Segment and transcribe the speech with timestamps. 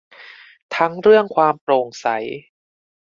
[0.75, 2.07] ทั้งเรื่องความโปร่งใส